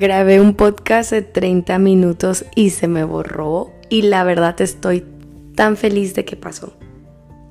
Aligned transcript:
grabé 0.00 0.40
un 0.40 0.54
podcast 0.54 1.10
de 1.10 1.20
30 1.20 1.78
minutos 1.78 2.46
y 2.54 2.70
se 2.70 2.88
me 2.88 3.04
borró 3.04 3.70
y 3.90 4.00
la 4.00 4.24
verdad 4.24 4.58
estoy 4.62 5.04
tan 5.54 5.76
feliz 5.76 6.14
de 6.14 6.24
que 6.24 6.36
pasó 6.36 6.72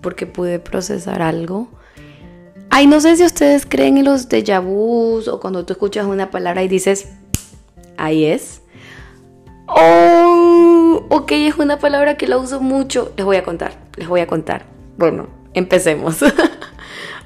porque 0.01 0.25
pude 0.25 0.57
procesar 0.57 1.21
algo. 1.21 1.67
Ay, 2.71 2.87
no 2.87 3.01
sé 3.01 3.17
si 3.17 3.23
ustedes 3.23 3.67
creen 3.67 3.99
en 3.99 4.05
los 4.05 4.29
déjà 4.29 4.63
vus 4.63 5.27
o 5.27 5.39
cuando 5.39 5.63
tú 5.63 5.73
escuchas 5.73 6.07
una 6.07 6.31
palabra 6.31 6.63
y 6.63 6.67
dices, 6.67 7.09
ahí 7.97 8.25
es. 8.25 8.63
Oh, 9.67 11.05
ok, 11.09 11.31
es 11.33 11.57
una 11.57 11.77
palabra 11.77 12.17
que 12.17 12.27
la 12.27 12.39
uso 12.39 12.61
mucho. 12.61 13.13
Les 13.15 13.27
voy 13.27 13.37
a 13.37 13.43
contar, 13.43 13.73
les 13.95 14.07
voy 14.07 14.21
a 14.21 14.27
contar. 14.27 14.65
Bueno, 14.97 15.27
empecemos. 15.53 16.17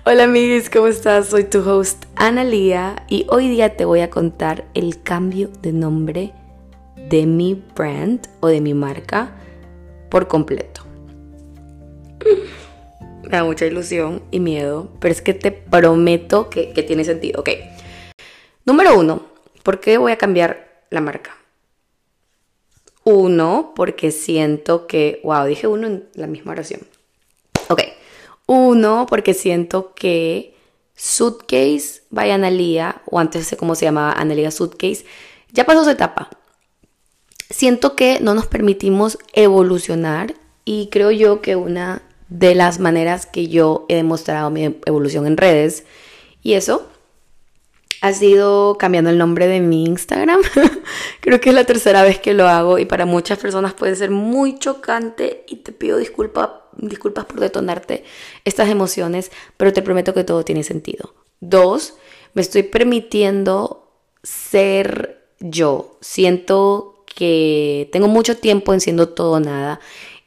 Hola 0.05 0.25
amigos, 0.25 0.69
¿cómo 0.69 0.87
estás? 0.87 1.29
Soy 1.29 1.45
tu 1.45 1.59
host 1.59 2.03
Analia 2.17 3.05
y 3.07 3.25
hoy 3.29 3.47
día 3.47 3.77
te 3.77 3.85
voy 3.85 4.01
a 4.01 4.09
contar 4.09 4.65
el 4.73 5.01
cambio 5.01 5.49
de 5.61 5.71
nombre 5.71 6.33
de 7.09 7.25
mi 7.25 7.63
brand 7.73 8.27
o 8.41 8.47
de 8.47 8.59
mi 8.59 8.73
marca 8.73 9.33
por 10.09 10.27
completo. 10.27 10.81
Me 13.23 13.29
da 13.29 13.45
mucha 13.45 13.65
ilusión 13.65 14.21
y 14.29 14.41
miedo, 14.41 14.89
pero 14.99 15.13
es 15.13 15.21
que 15.21 15.33
te 15.33 15.53
prometo 15.53 16.49
que, 16.49 16.73
que 16.73 16.83
tiene 16.83 17.05
sentido. 17.05 17.39
Ok. 17.39 17.51
Número 18.65 18.99
uno, 18.99 19.25
¿por 19.63 19.79
qué 19.79 19.97
voy 19.97 20.11
a 20.11 20.17
cambiar 20.17 20.83
la 20.89 20.99
marca? 20.99 21.37
Uno, 23.05 23.71
porque 23.73 24.11
siento 24.11 24.85
que, 24.85 25.21
wow, 25.23 25.45
dije 25.45 25.67
uno 25.67 25.87
en 25.87 26.09
la 26.15 26.27
misma 26.27 26.51
oración. 26.51 26.81
Ok. 27.69 27.83
Uno, 28.45 29.05
porque 29.07 29.33
siento 29.33 29.93
que 29.93 30.55
Suitcase 30.95 32.03
by 32.09 32.31
Analia, 32.31 33.01
o 33.05 33.19
antes 33.19 33.47
sé 33.47 33.57
cómo 33.57 33.75
se 33.75 33.85
llamaba 33.85 34.13
Analia 34.13 34.51
Suitcase, 34.51 35.05
ya 35.51 35.65
pasó 35.65 35.83
su 35.83 35.89
etapa. 35.89 36.29
Siento 37.49 37.95
que 37.95 38.19
no 38.19 38.33
nos 38.33 38.47
permitimos 38.47 39.17
evolucionar 39.33 40.35
y 40.65 40.89
creo 40.91 41.11
yo 41.11 41.41
que 41.41 41.55
una 41.55 42.01
de 42.29 42.55
las 42.55 42.79
maneras 42.79 43.25
que 43.25 43.47
yo 43.47 43.85
he 43.89 43.95
demostrado 43.95 44.49
mi 44.49 44.75
evolución 44.85 45.27
en 45.27 45.37
redes 45.37 45.85
y 46.41 46.53
eso 46.53 46.87
ha 48.03 48.11
sido 48.11 48.77
cambiando 48.77 49.09
el 49.11 49.17
nombre 49.17 49.47
de 49.47 49.61
mi 49.61 49.85
Instagram. 49.85 50.41
Creo 51.21 51.39
que 51.39 51.49
es 51.51 51.55
la 51.55 51.63
tercera 51.63 52.03
vez 52.03 52.19
que 52.19 52.33
lo 52.33 52.49
hago 52.49 52.77
y 52.77 52.83
para 52.83 53.05
muchas 53.05 53.39
personas 53.39 53.73
puede 53.73 53.95
ser 53.95 54.11
muy 54.11 54.59
chocante 54.59 55.45
y 55.47 55.55
te 55.57 55.71
pido 55.71 55.97
disculpa, 55.97 56.65
disculpas 56.75 57.23
por 57.23 57.39
detonarte 57.39 58.03
estas 58.43 58.67
emociones, 58.67 59.31
pero 59.55 59.71
te 59.71 59.81
prometo 59.81 60.13
que 60.13 60.25
todo 60.25 60.43
tiene 60.43 60.63
sentido. 60.63 61.13
Dos, 61.39 61.93
me 62.33 62.41
estoy 62.41 62.63
permitiendo 62.63 63.89
ser 64.21 65.23
yo. 65.39 65.97
Siento 66.01 67.05
que 67.05 67.87
tengo 67.93 68.09
mucho 68.09 68.35
tiempo 68.35 68.73
en 68.73 68.81
siendo 68.81 69.07
todo 69.07 69.39
nada 69.39 69.79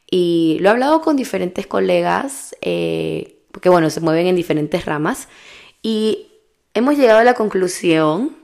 y 0.09 0.57
lo 0.61 0.69
he 0.69 0.71
hablado 0.71 1.01
con 1.01 1.15
diferentes 1.15 1.67
colegas, 1.67 2.55
eh, 2.61 3.43
porque 3.51 3.69
bueno, 3.69 3.91
se 3.91 4.01
mueven 4.01 4.25
en 4.25 4.35
diferentes 4.35 4.83
ramas 4.85 5.27
y 5.83 6.31
hemos 6.77 6.95
llegado 6.95 7.19
a 7.19 7.23
la 7.23 7.33
conclusión, 7.33 8.35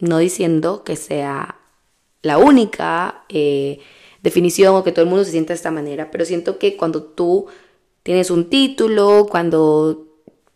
no 0.00 0.18
diciendo 0.18 0.82
que 0.82 0.96
sea 0.96 1.56
la 2.22 2.38
única 2.38 3.24
eh, 3.28 3.78
definición 4.22 4.74
o 4.74 4.82
que 4.82 4.92
todo 4.92 5.04
el 5.04 5.08
mundo 5.08 5.24
se 5.24 5.30
sienta 5.30 5.52
de 5.52 5.56
esta 5.56 5.70
manera, 5.70 6.10
pero 6.10 6.24
siento 6.24 6.58
que 6.58 6.76
cuando 6.76 7.02
tú 7.04 7.46
tienes 8.02 8.30
un 8.30 8.50
título, 8.50 9.26
cuando, 9.30 10.08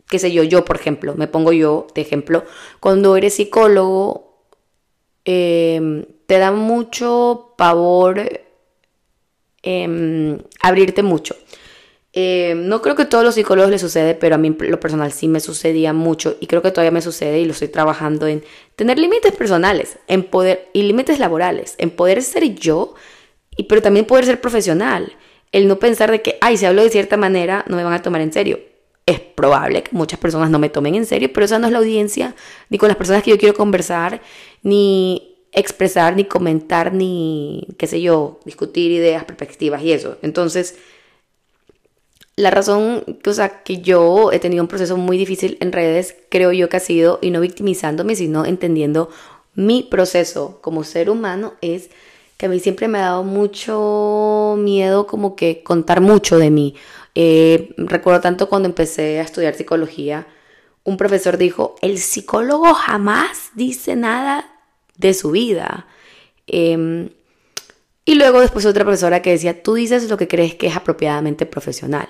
qué 0.09 0.19
sé 0.19 0.31
yo, 0.33 0.43
yo 0.43 0.65
por 0.65 0.75
ejemplo, 0.75 1.15
me 1.15 1.27
pongo 1.27 1.53
yo 1.53 1.87
de 1.95 2.01
ejemplo, 2.01 2.43
cuando 2.81 3.15
eres 3.15 3.35
psicólogo, 3.35 4.41
em, 5.23 6.05
te 6.27 6.37
da 6.37 6.51
mucho 6.51 7.53
pavor 7.57 8.41
em, 9.63 10.39
abrirte 10.61 11.01
mucho. 11.01 11.35
Eh, 12.17 12.53
no 12.55 12.81
creo 12.81 12.95
que 12.95 13.01
a 13.01 13.09
todos 13.09 13.25
los 13.25 13.35
psicólogos 13.35 13.69
les 13.69 13.81
sucede, 13.81 14.15
pero 14.15 14.35
a 14.35 14.37
mí 14.37 14.55
lo 14.57 14.79
personal 14.79 15.11
sí 15.11 15.27
me 15.27 15.41
sucedía 15.41 15.91
mucho 15.91 16.37
y 16.39 16.47
creo 16.47 16.61
que 16.61 16.71
todavía 16.71 16.91
me 16.91 17.01
sucede 17.01 17.41
y 17.41 17.45
lo 17.45 17.51
estoy 17.51 17.67
trabajando 17.67 18.25
en 18.25 18.41
tener 18.77 18.97
límites 18.97 19.33
personales, 19.33 19.97
en 20.07 20.23
poder 20.23 20.69
y 20.71 20.83
límites 20.83 21.19
laborales, 21.19 21.75
en 21.77 21.89
poder 21.89 22.23
ser 22.23 22.55
yo, 22.55 22.95
y 23.57 23.63
pero 23.63 23.81
también 23.81 24.05
poder 24.05 24.23
ser 24.23 24.39
profesional. 24.39 25.11
El 25.51 25.67
no 25.67 25.77
pensar 25.77 26.09
de 26.09 26.21
que, 26.21 26.37
ay, 26.39 26.55
si 26.55 26.65
hablo 26.65 26.83
de 26.83 26.89
cierta 26.89 27.17
manera, 27.17 27.65
no 27.67 27.75
me 27.75 27.83
van 27.83 27.93
a 27.93 28.01
tomar 28.01 28.21
en 28.21 28.31
serio. 28.31 28.59
Es 29.05 29.19
probable 29.19 29.83
que 29.83 29.91
muchas 29.93 30.17
personas 30.17 30.49
no 30.49 30.57
me 30.57 30.69
tomen 30.69 30.95
en 30.95 31.05
serio, 31.05 31.31
pero 31.33 31.45
esa 31.45 31.59
no 31.59 31.67
es 31.67 31.73
la 31.73 31.79
audiencia, 31.79 32.33
ni 32.69 32.77
con 32.77 32.87
las 32.87 32.97
personas 32.97 33.23
que 33.23 33.31
yo 33.31 33.37
quiero 33.37 33.55
conversar, 33.55 34.21
ni 34.63 35.35
expresar, 35.51 36.15
ni 36.15 36.23
comentar, 36.23 36.93
ni, 36.93 37.67
qué 37.77 37.87
sé 37.87 38.01
yo, 38.01 38.39
discutir 38.45 38.91
ideas, 38.91 39.25
perspectivas 39.25 39.81
y 39.83 39.91
eso. 39.91 40.17
Entonces, 40.21 40.77
la 42.37 42.51
razón, 42.51 43.03
o 43.25 43.33
sea, 43.33 43.63
que 43.63 43.81
yo 43.81 44.31
he 44.31 44.39
tenido 44.39 44.61
un 44.63 44.67
proceso 44.67 44.97
muy 44.97 45.17
difícil 45.17 45.57
en 45.61 45.71
redes, 45.71 46.15
creo 46.29 46.51
yo 46.51 46.67
que 46.67 46.77
ha 46.77 46.81
sido, 46.81 47.19
y 47.21 47.31
no 47.31 47.39
victimizándome, 47.39 48.15
sino 48.15 48.45
entendiendo 48.45 49.09
mi 49.55 49.83
proceso 49.83 50.59
como 50.61 50.83
ser 50.83 51.09
humano, 51.09 51.53
es 51.61 51.89
que 52.37 52.47
a 52.47 52.49
mí 52.49 52.59
siempre 52.59 52.89
me 52.89 52.97
ha 52.97 53.03
dado 53.03 53.23
mucho 53.23 54.55
miedo 54.59 55.07
como 55.07 55.35
que 55.37 55.63
contar 55.63 56.01
mucho 56.01 56.37
de 56.37 56.49
mí. 56.49 56.75
Eh, 57.15 57.73
recuerdo 57.77 58.19
tanto 58.19 58.49
cuando 58.49 58.67
empecé 58.67 59.19
a 59.19 59.23
estudiar 59.23 59.55
psicología, 59.55 60.27
un 60.83 60.97
profesor 60.97 61.37
dijo, 61.37 61.75
el 61.81 61.97
psicólogo 61.97 62.73
jamás 62.73 63.51
dice 63.55 63.95
nada 63.95 64.45
de 64.97 65.13
su 65.13 65.31
vida. 65.31 65.87
Em, 66.47 67.09
y 68.03 68.15
luego 68.15 68.41
después 68.41 68.65
otra 68.65 68.83
profesora 68.83 69.21
que 69.21 69.31
decía, 69.31 69.63
tú 69.63 69.75
dices 69.75 70.09
lo 70.09 70.17
que 70.17 70.27
crees 70.27 70.55
que 70.55 70.67
es 70.67 70.75
apropiadamente 70.75 71.45
profesional. 71.45 72.09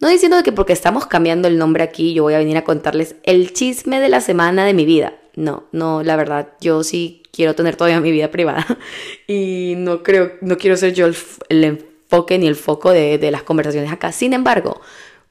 No 0.00 0.08
diciendo 0.08 0.42
que 0.42 0.52
porque 0.52 0.72
estamos 0.72 1.06
cambiando 1.06 1.48
el 1.48 1.58
nombre 1.58 1.82
aquí 1.82 2.14
yo 2.14 2.24
voy 2.24 2.34
a 2.34 2.38
venir 2.38 2.56
a 2.56 2.64
contarles 2.64 3.16
el 3.22 3.52
chisme 3.52 4.00
de 4.00 4.08
la 4.08 4.20
semana 4.20 4.64
de 4.64 4.74
mi 4.74 4.84
vida. 4.84 5.14
No, 5.36 5.64
no, 5.72 6.02
la 6.02 6.16
verdad, 6.16 6.48
yo 6.60 6.84
sí 6.84 7.22
quiero 7.32 7.54
tener 7.54 7.76
todavía 7.76 8.00
mi 8.00 8.12
vida 8.12 8.30
privada 8.30 8.66
y 9.26 9.74
no 9.76 10.02
creo, 10.02 10.32
no 10.40 10.56
quiero 10.56 10.76
ser 10.76 10.94
yo 10.94 11.06
el, 11.06 11.64
enfoque 11.64 12.38
ni 12.38 12.46
el 12.46 12.54
foco 12.54 12.90
de, 12.90 13.18
las 13.30 13.42
conversaciones 13.42 13.90
acá. 13.90 14.12
Sin 14.12 14.32
embargo, 14.32 14.80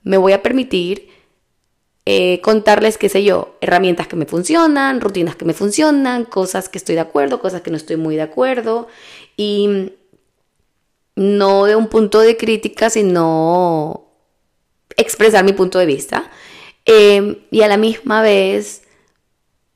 me 0.03 0.17
voy 0.17 0.33
a 0.33 0.41
permitir 0.41 1.07
eh, 2.05 2.41
contarles, 2.41 2.97
qué 2.97 3.07
sé 3.07 3.23
yo, 3.23 3.55
herramientas 3.61 4.07
que 4.07 4.17
me 4.17 4.25
funcionan, 4.25 4.99
rutinas 4.99 5.37
que 5.37 5.45
me 5.45 5.53
funcionan, 5.53 6.25
cosas 6.25 6.67
que 6.67 6.77
estoy 6.77 6.95
de 6.95 7.01
acuerdo, 7.01 7.39
cosas 7.39 7.61
que 7.61 7.71
no 7.71 7.77
estoy 7.77 7.95
muy 7.95 8.17
de 8.17 8.23
acuerdo 8.23 8.87
y 9.37 9.93
no 11.15 11.65
de 11.65 11.75
un 11.77 11.87
punto 11.87 12.19
de 12.19 12.35
crítica, 12.35 12.89
sino 12.89 14.12
expresar 14.97 15.43
mi 15.43 15.53
punto 15.53 15.79
de 15.79 15.85
vista 15.85 16.29
em, 16.85 17.37
y 17.51 17.61
a 17.61 17.67
la 17.67 17.77
misma 17.77 18.21
vez 18.21 18.83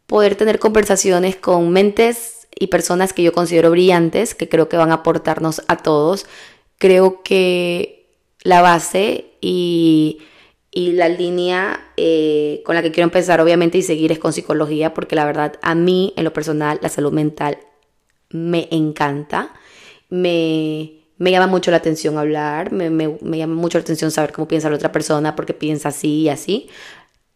poder 0.06 0.36
tener 0.36 0.60
conversaciones 0.60 1.36
con 1.36 1.70
mentes 1.72 2.48
y 2.60 2.68
personas 2.68 3.14
que 3.14 3.24
yo 3.24 3.34
considero 3.34 3.72
brillantes, 3.72 4.34
que 4.36 4.50
creo 4.50 4.70
que 4.70 4.78
van 4.78 4.92
a 4.92 4.96
aportarnos 4.96 5.62
a 5.68 5.78
todos. 5.78 6.26
Creo 6.78 7.22
que 7.24 8.08
la 8.42 8.62
base 8.62 9.26
y, 9.42 10.20
y 10.72 10.94
la 10.94 11.10
línea 11.10 11.92
eh, 11.98 12.62
con 12.66 12.76
la 12.76 12.82
que 12.82 12.92
quiero 12.92 13.06
empezar 13.06 13.42
obviamente 13.42 13.78
y 13.78 13.82
seguir 13.82 14.12
es 14.12 14.20
con 14.20 14.34
psicología, 14.34 14.94
porque 14.94 15.16
la 15.16 15.26
verdad 15.26 15.60
a 15.62 15.76
mí 15.76 16.14
en 16.16 16.24
lo 16.24 16.34
personal 16.34 16.80
la 16.82 16.90
salud 16.90 17.12
mental 17.12 17.58
me 18.30 18.68
encanta, 18.72 19.54
me, 20.10 20.97
me 21.18 21.32
llama 21.32 21.48
mucho 21.48 21.72
la 21.72 21.78
atención 21.78 22.18
hablar, 22.18 22.72
me, 22.72 22.90
llama 23.38 23.56
mucho 23.56 23.78
la 23.78 23.82
atención 23.82 24.12
saber 24.12 24.32
cómo 24.32 24.48
piensa 24.48 24.70
la 24.70 24.76
otra 24.76 24.92
persona, 24.92 25.36
porque 25.36 25.54
piensa 25.54 25.90
así 25.90 26.22
y 26.22 26.30
así. 26.30 26.70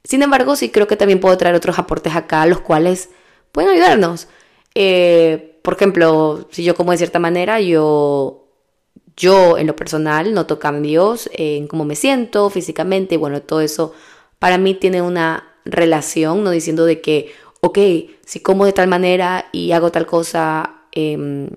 Sin 0.03 0.21
embargo, 0.21 0.55
sí 0.55 0.69
creo 0.69 0.87
que 0.87 0.95
también 0.95 1.19
puedo 1.19 1.37
traer 1.37 1.55
otros 1.55 1.79
aportes 1.79 2.15
acá, 2.15 2.45
los 2.45 2.61
cuales 2.61 3.09
pueden 3.51 3.71
ayudarnos. 3.71 4.27
Eh, 4.75 5.59
por 5.63 5.75
ejemplo, 5.75 6.47
si 6.51 6.63
yo 6.63 6.75
como 6.75 6.91
de 6.91 6.97
cierta 6.97 7.19
manera, 7.19 7.59
yo, 7.59 8.47
yo 9.17 9.57
en 9.57 9.67
lo 9.67 9.75
personal 9.75 10.33
noto 10.33 10.59
cambios 10.59 11.29
en 11.33 11.67
cómo 11.67 11.85
me 11.85 11.95
siento 11.95 12.49
físicamente, 12.49 13.15
y 13.15 13.17
bueno, 13.17 13.41
todo 13.41 13.61
eso 13.61 13.93
para 14.39 14.57
mí 14.57 14.75
tiene 14.75 15.01
una 15.01 15.55
relación, 15.65 16.43
no 16.43 16.51
diciendo 16.51 16.85
de 16.85 17.01
que, 17.01 17.31
ok, 17.61 17.77
si 18.25 18.39
como 18.41 18.65
de 18.65 18.73
tal 18.73 18.87
manera 18.87 19.49
y 19.51 19.71
hago 19.71 19.91
tal 19.91 20.05
cosa, 20.05 20.81
eh, 20.93 21.49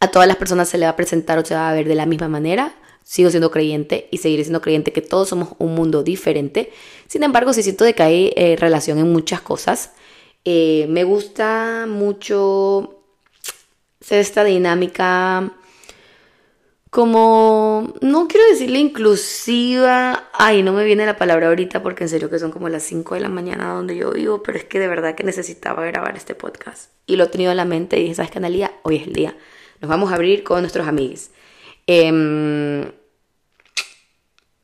a 0.00 0.10
todas 0.10 0.28
las 0.28 0.36
personas 0.36 0.68
se 0.68 0.78
le 0.78 0.86
va 0.86 0.92
a 0.92 0.96
presentar 0.96 1.38
o 1.38 1.44
se 1.44 1.54
va 1.54 1.68
a 1.68 1.74
ver 1.74 1.88
de 1.88 1.94
la 1.94 2.06
misma 2.06 2.28
manera. 2.28 2.74
Sigo 3.02 3.30
siendo 3.30 3.50
creyente 3.50 4.08
y 4.10 4.18
seguiré 4.18 4.44
siendo 4.44 4.60
creyente 4.60 4.92
que 4.92 5.00
todos 5.00 5.30
somos 5.30 5.50
un 5.58 5.74
mundo 5.74 6.02
diferente. 6.02 6.70
Sin 7.06 7.22
embargo, 7.22 7.52
sí 7.52 7.62
siento 7.62 7.84
de 7.84 7.94
que 7.94 8.02
hay 8.02 8.32
eh, 8.36 8.56
relación 8.58 8.98
en 8.98 9.10
muchas 9.10 9.40
cosas. 9.40 9.92
Eh, 10.44 10.86
me 10.88 11.04
gusta 11.04 11.86
mucho 11.88 13.02
esta 14.08 14.44
dinámica 14.44 15.52
como, 16.90 17.94
no 18.00 18.28
quiero 18.28 18.46
decirle 18.48 18.78
inclusiva, 18.78 20.30
ay, 20.32 20.62
no 20.62 20.72
me 20.72 20.84
viene 20.84 21.04
la 21.04 21.18
palabra 21.18 21.48
ahorita 21.48 21.82
porque 21.82 22.04
en 22.04 22.08
serio 22.08 22.30
que 22.30 22.38
son 22.38 22.50
como 22.50 22.68
las 22.70 22.82
5 22.84 23.14
de 23.14 23.20
la 23.20 23.28
mañana 23.28 23.74
donde 23.74 23.94
yo 23.96 24.12
vivo, 24.12 24.42
pero 24.42 24.56
es 24.56 24.64
que 24.64 24.78
de 24.78 24.88
verdad 24.88 25.14
que 25.14 25.24
necesitaba 25.24 25.84
grabar 25.84 26.16
este 26.16 26.34
podcast. 26.34 26.90
Y 27.06 27.16
lo 27.16 27.24
he 27.24 27.28
tenido 27.28 27.50
en 27.50 27.58
la 27.58 27.66
mente 27.66 27.98
y 27.98 28.04
dije, 28.04 28.14
¿sabes 28.14 28.30
qué, 28.30 28.38
Analia? 28.38 28.72
Hoy 28.82 28.96
es 28.96 29.06
el 29.06 29.12
día. 29.12 29.36
Nos 29.80 29.88
vamos 29.88 30.10
a 30.10 30.14
abrir 30.14 30.42
con 30.44 30.60
nuestros 30.60 30.86
amigos. 30.86 31.30
Em, 31.86 32.90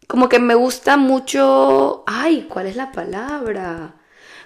como 0.06 0.28
que 0.28 0.38
me 0.38 0.54
gusta 0.54 0.96
mucho, 0.96 2.04
ay, 2.06 2.46
¿cuál 2.48 2.66
es 2.66 2.76
la 2.76 2.92
palabra? 2.92 3.94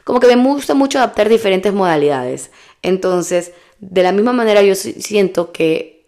Como 0.04 0.20
que 0.20 0.34
me 0.34 0.42
gusta 0.42 0.74
mucho 0.74 0.98
adaptar 0.98 1.28
diferentes 1.28 1.72
modalidades. 1.72 2.50
Entonces, 2.82 3.52
de 3.80 4.02
la 4.02 4.12
misma 4.12 4.32
manera 4.32 4.62
yo 4.62 4.74
siento 4.74 5.52
que 5.52 5.98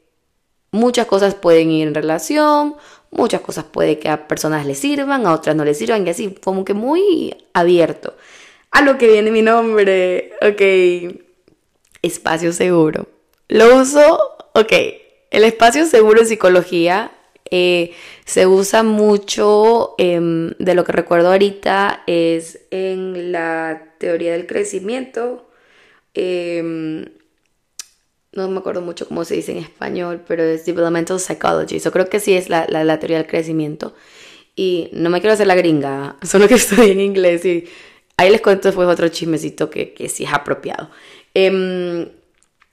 Muchas 0.72 1.06
cosas 1.06 1.34
pueden 1.34 1.70
ir 1.72 1.88
en 1.88 1.94
relación, 1.94 2.76
muchas 3.10 3.40
cosas 3.40 3.64
puede 3.64 3.98
que 3.98 4.08
a 4.08 4.28
personas 4.28 4.66
les 4.66 4.78
sirvan, 4.78 5.26
a 5.26 5.32
otras 5.32 5.56
no 5.56 5.64
les 5.64 5.78
sirvan, 5.78 6.06
y 6.06 6.10
así, 6.10 6.32
como 6.42 6.64
que 6.64 6.74
muy 6.74 7.36
abierto. 7.52 8.14
A 8.70 8.82
lo 8.82 8.96
que 8.96 9.08
viene 9.08 9.32
mi 9.32 9.42
nombre, 9.42 10.32
ok, 10.40 11.16
espacio 12.02 12.52
seguro. 12.52 13.08
Lo 13.50 13.80
uso, 13.80 14.36
ok, 14.54 14.72
el 15.32 15.42
espacio 15.42 15.84
seguro 15.84 16.20
en 16.20 16.28
psicología 16.28 17.10
eh, 17.50 17.94
se 18.24 18.46
usa 18.46 18.84
mucho, 18.84 19.96
em, 19.98 20.52
de 20.60 20.74
lo 20.74 20.84
que 20.84 20.92
recuerdo 20.92 21.32
ahorita, 21.32 22.04
es 22.06 22.60
en 22.70 23.32
la 23.32 23.94
teoría 23.98 24.32
del 24.32 24.46
crecimiento. 24.46 25.50
Em, 26.14 27.06
no 28.32 28.48
me 28.48 28.58
acuerdo 28.60 28.82
mucho 28.82 29.08
cómo 29.08 29.24
se 29.24 29.34
dice 29.34 29.50
en 29.50 29.58
español, 29.58 30.22
pero 30.28 30.44
es 30.44 30.64
Developmental 30.64 31.18
Psychology. 31.18 31.80
Yo 31.80 31.90
creo 31.90 32.08
que 32.08 32.20
sí 32.20 32.34
es 32.34 32.48
la, 32.48 32.66
la, 32.68 33.00
teoría 33.00 33.18
del 33.18 33.26
crecimiento. 33.26 33.94
Y 34.54 34.90
no 34.92 35.10
me 35.10 35.20
quiero 35.20 35.34
hacer 35.34 35.48
la 35.48 35.56
gringa, 35.56 36.16
solo 36.22 36.46
que 36.46 36.54
estoy 36.54 36.92
en 36.92 37.00
inglés 37.00 37.44
y 37.44 37.64
ahí 38.16 38.30
les 38.30 38.40
cuento 38.42 38.68
después 38.68 38.86
otro 38.88 39.08
chismecito 39.08 39.70
que, 39.70 39.92
que 39.92 40.08
sí 40.08 40.22
es 40.22 40.32
apropiado. 40.32 40.90
Em, 41.34 42.08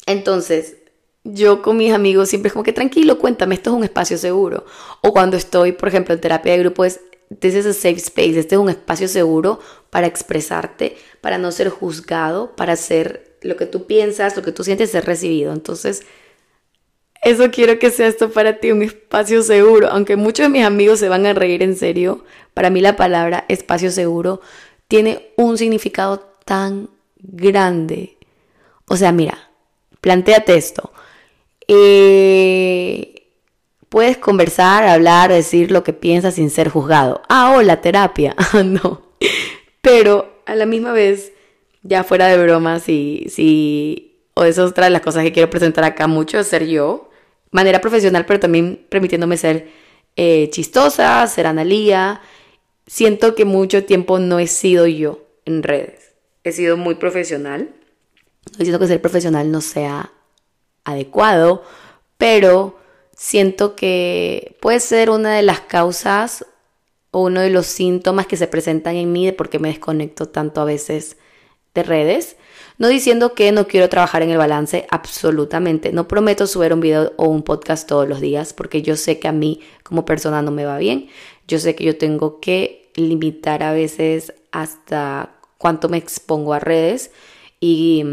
entonces, 0.08 0.78
yo 1.24 1.62
con 1.62 1.78
mis 1.78 1.94
amigos 1.94 2.30
siempre 2.30 2.48
es 2.48 2.54
como 2.54 2.64
que 2.64 2.74
tranquilo, 2.74 3.20
cuéntame, 3.20 3.56
esto 3.56 3.70
es 3.70 3.76
un 3.76 3.84
espacio 3.84 4.18
seguro. 4.18 4.66
O 5.02 5.12
cuando 5.12 5.38
estoy, 5.38 5.74
por 5.74 5.90
ejemplo, 5.90 6.16
en 6.16 6.22
terapia 6.22 6.54
de 6.54 6.60
grupo 6.60 6.86
es, 6.86 7.02
this 7.40 7.54
is 7.54 7.66
a 7.66 7.74
safe 7.74 7.98
space, 7.98 8.40
este 8.40 8.56
es 8.56 8.62
un 8.62 8.70
espacio 8.70 9.08
seguro 9.08 9.60
para 9.90 10.08
expresarte, 10.08 10.98
para 11.22 11.38
no 11.38 11.52
ser 11.52 11.70
juzgado, 11.70 12.56
para 12.56 12.76
ser 12.76 13.38
lo 13.42 13.58
que 13.58 13.66
tú 13.66 13.86
piensas, 13.86 14.36
lo 14.36 14.44
que 14.44 14.54
tú 14.54 14.64
sientes 14.64 14.96
es 14.96 15.06
recibido. 15.06 15.54
Entonces, 15.54 16.04
eso 17.22 17.52
quiero 17.52 17.80
que 17.80 17.92
sea 17.92 18.08
esto 18.08 18.32
para 18.32 18.60
ti, 18.60 18.72
un 18.72 18.84
espacio 18.84 19.44
seguro. 19.44 19.90
Aunque 19.90 20.16
muchos 20.16 20.46
de 20.46 20.50
mis 20.50 20.64
amigos 20.64 21.00
se 21.00 21.10
van 21.10 21.26
a 21.26 21.34
reír 21.34 21.62
en 21.64 21.76
serio, 21.76 22.24
para 22.54 22.70
mí 22.70 22.80
la 22.80 22.96
palabra 22.96 23.46
espacio 23.50 23.92
seguro 23.92 24.40
tiene 24.88 25.32
un 25.36 25.58
significado 25.58 26.20
tan 26.46 26.90
grande. 27.18 28.18
O 28.88 28.96
sea, 28.96 29.12
mira, 29.12 29.47
planteate 30.08 30.56
esto. 30.56 30.90
Eh, 31.68 33.28
puedes 33.90 34.18
conversar, 34.18 34.86
hablar, 34.86 35.34
decir 35.34 35.70
lo 35.70 35.84
que 35.84 35.92
piensas 35.92 36.36
sin 36.36 36.50
ser 36.50 36.70
juzgado. 36.70 37.22
Ah, 37.28 37.54
hola, 37.54 37.82
terapia. 37.82 38.34
no. 38.64 39.02
Pero 39.82 40.42
a 40.46 40.56
la 40.56 40.66
misma 40.66 40.94
vez 40.94 41.34
ya 41.84 42.06
fuera 42.06 42.28
de 42.28 42.42
bromas, 42.42 42.84
si, 42.84 43.26
si, 43.28 44.22
o 44.34 44.46
eso 44.46 44.64
es 44.64 44.72
otra 44.72 44.86
de 44.86 44.92
las 44.92 45.02
cosas 45.02 45.24
que 45.26 45.34
quiero 45.34 45.50
presentar 45.50 45.84
acá 45.84 46.08
mucho, 46.08 46.42
ser 46.46 46.68
yo, 46.68 47.10
manera 47.52 47.82
profesional, 47.82 48.26
pero 48.26 48.40
también 48.40 48.86
permitiéndome 48.88 49.36
ser 49.36 49.68
eh, 50.16 50.48
chistosa, 50.52 51.28
ser 51.28 51.48
analía. 51.48 52.22
Siento 52.86 53.36
que 53.36 53.44
mucho 53.44 53.84
tiempo 53.84 54.20
no 54.20 54.40
he 54.40 54.48
sido 54.48 54.88
yo 54.88 55.20
en 55.44 55.64
redes. 55.64 56.14
He 56.46 56.54
sido 56.54 56.78
muy 56.78 56.96
profesional. 56.96 57.74
No 58.58 58.66
siento 58.66 58.80
que 58.80 58.88
ser 58.88 59.02
profesional 59.02 59.52
no 59.52 59.62
sea 59.62 60.12
adecuado, 60.84 61.64
pero 62.18 62.78
siento 63.16 63.76
que 63.76 64.56
puede 64.62 64.80
ser 64.80 65.10
una 65.10 65.36
de 65.36 65.42
las 65.42 65.62
causas 65.62 66.46
o 67.12 67.24
uno 67.24 67.42
de 67.42 67.50
los 67.50 67.66
síntomas 67.66 68.28
que 68.28 68.38
se 68.38 68.48
presentan 68.48 68.96
en 68.96 69.12
mí 69.12 69.26
de 69.26 69.34
por 69.34 69.50
qué 69.50 69.60
me 69.60 69.70
desconecto 69.70 70.30
tanto 70.30 70.62
a 70.62 70.66
veces 70.66 71.18
de 71.74 71.84
redes. 71.84 72.38
No 72.78 72.88
diciendo 72.88 73.34
que 73.34 73.52
no 73.52 73.68
quiero 73.68 73.90
trabajar 73.90 74.22
en 74.22 74.30
el 74.30 74.38
balance, 74.38 74.86
absolutamente. 74.92 75.92
No 75.92 76.08
prometo 76.08 76.46
subir 76.46 76.74
un 76.74 76.80
video 76.80 77.14
o 77.18 77.28
un 77.28 77.42
podcast 77.42 77.88
todos 77.88 78.08
los 78.08 78.22
días 78.22 78.54
porque 78.54 78.82
yo 78.84 78.96
sé 78.96 79.20
que 79.20 79.28
a 79.28 79.32
mí 79.32 79.62
como 79.84 80.06
persona 80.06 80.42
no 80.42 80.52
me 80.52 80.66
va 80.66 80.78
bien. 80.78 81.10
Yo 81.48 81.60
sé 81.60 81.76
que 81.76 81.84
yo 81.84 81.98
tengo 81.98 82.40
que 82.40 82.92
limitar 82.96 83.64
a 83.64 83.74
veces 83.74 84.34
hasta 84.52 85.38
cuánto 85.58 85.90
me 85.90 85.98
expongo 85.98 86.54
a 86.54 86.60
redes 86.60 87.12
y, 87.60 88.04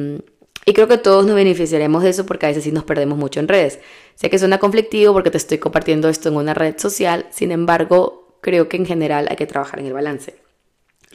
creo 0.65 0.89
que 0.89 0.99
todos 0.99 1.27
nos 1.27 1.35
beneficiaremos 1.35 2.03
de 2.03 2.11
eso 2.11 2.27
porque 2.27 2.47
a 2.47 2.49
veces 2.49 2.65
sí 2.65 2.73
nos 2.73 2.85
perdemos 2.85 3.19
mucho 3.19 3.41
en 3.41 3.49
redes. 3.49 3.81
Sé 4.15 4.31
que 4.31 4.39
suena 4.39 4.59
conflictivo 4.59 5.13
porque 5.13 5.31
te 5.31 5.37
estoy 5.37 5.59
compartiendo 5.59 6.09
esto 6.09 6.29
en 6.29 6.37
una 6.37 6.55
red 6.55 6.79
social, 6.79 7.27
sin 7.31 7.53
embargo, 7.53 8.39
creo 8.41 8.69
que 8.69 8.77
en 8.77 8.87
general 8.87 9.27
hay 9.31 9.37
que 9.37 9.47
trabajar 9.47 9.81
en 9.81 9.87
el 9.87 9.93
balance. 9.93 10.37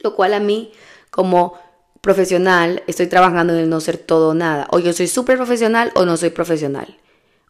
Lo 0.01 0.15
cual 0.15 0.33
a 0.33 0.39
mí 0.39 0.71
como 1.09 1.57
profesional, 2.01 2.83
estoy 2.87 3.07
trabajando 3.07 3.53
en 3.53 3.59
el 3.59 3.69
no 3.69 3.81
ser 3.81 3.97
todo 3.97 4.29
o 4.29 4.33
nada. 4.33 4.67
O 4.71 4.79
yo 4.79 4.93
soy 4.93 5.07
súper 5.07 5.37
profesional 5.37 5.91
o 5.95 6.05
no 6.05 6.17
soy 6.17 6.29
profesional. 6.29 6.97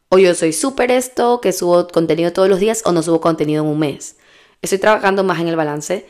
O 0.10 0.18
yo 0.18 0.34
soy 0.34 0.54
súper 0.54 0.92
esto, 0.92 1.40
que 1.40 1.52
subo 1.54 1.88
contenido 1.88 2.34
todos 2.34 2.50
los 2.50 2.60
días 2.60 2.82
o 2.86 2.92
no 2.92 3.04
subo 3.04 3.22
contenido 3.22 3.64
en 3.64 3.70
un 3.70 3.80
mes. 3.80 4.18
Estoy 4.62 4.80
trabajando 4.80 5.24
más 5.24 5.40
en 5.40 5.48
el 5.48 5.56
balance, 5.56 6.08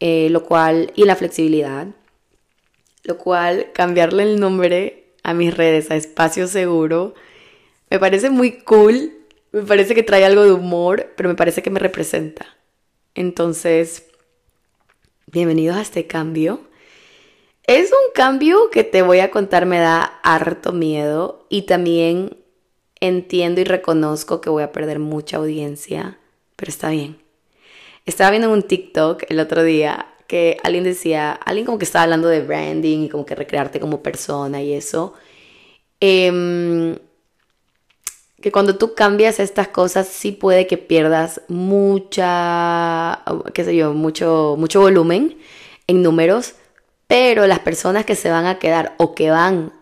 eh, 0.00 0.28
lo 0.30 0.44
cual, 0.44 0.92
y 0.96 1.04
la 1.04 1.16
flexibilidad, 1.16 1.86
lo 3.04 3.18
cual 3.18 3.70
cambiarle 3.72 4.22
el 4.22 4.40
nombre 4.40 5.14
a 5.22 5.34
mis 5.34 5.56
redes 5.56 5.90
a 5.90 5.96
espacio 5.96 6.46
seguro 6.46 7.14
me 7.90 7.98
parece 7.98 8.30
muy 8.30 8.62
cool, 8.62 9.12
me 9.52 9.62
parece 9.62 9.94
que 9.94 10.02
trae 10.02 10.24
algo 10.24 10.44
de 10.44 10.52
humor, 10.52 11.12
pero 11.16 11.28
me 11.28 11.34
parece 11.34 11.62
que 11.62 11.68
me 11.68 11.78
representa. 11.78 12.46
Entonces, 13.14 14.06
bienvenidos 15.26 15.76
a 15.76 15.82
este 15.82 16.06
cambio 16.06 16.72
es 17.66 17.92
un 17.92 18.12
cambio 18.12 18.70
que 18.70 18.82
te 18.82 19.02
voy 19.02 19.20
a 19.20 19.30
contar, 19.30 19.66
me 19.66 19.78
da 19.78 20.02
harto 20.24 20.72
miedo 20.72 21.46
y 21.48 21.62
también 21.62 22.36
entiendo 23.00 23.60
y 23.60 23.64
reconozco 23.64 24.40
que 24.40 24.50
voy 24.50 24.64
a 24.64 24.72
perder 24.72 24.98
mucha 24.98 25.36
audiencia, 25.36 26.18
pero 26.56 26.70
está 26.70 26.90
bien. 26.90 27.22
Estaba 28.04 28.30
viendo 28.30 28.52
un 28.52 28.64
TikTok 28.64 29.22
el 29.28 29.38
otro 29.38 29.62
día 29.62 30.11
que 30.32 30.56
alguien 30.62 30.84
decía, 30.84 31.32
alguien 31.32 31.66
como 31.66 31.76
que 31.76 31.84
estaba 31.84 32.04
hablando 32.04 32.26
de 32.26 32.40
branding 32.40 33.00
y 33.00 33.08
como 33.10 33.26
que 33.26 33.34
recrearte 33.34 33.80
como 33.80 34.02
persona 34.02 34.62
y 34.62 34.72
eso. 34.72 35.12
Em, 36.00 36.96
que 38.40 38.50
cuando 38.50 38.78
tú 38.78 38.94
cambias 38.94 39.40
estas 39.40 39.68
cosas 39.68 40.08
sí 40.08 40.32
puede 40.32 40.66
que 40.66 40.78
pierdas 40.78 41.42
mucha, 41.48 43.22
qué 43.52 43.62
sé 43.62 43.76
yo, 43.76 43.92
mucho, 43.92 44.56
mucho 44.58 44.80
volumen 44.80 45.36
en 45.86 46.02
números, 46.02 46.54
pero 47.06 47.46
las 47.46 47.58
personas 47.58 48.06
que 48.06 48.16
se 48.16 48.30
van 48.30 48.46
a 48.46 48.58
quedar 48.58 48.94
o 48.96 49.14
que 49.14 49.30
van 49.30 49.74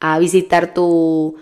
a 0.00 0.18
visitar 0.18 0.72
tu, 0.72 1.36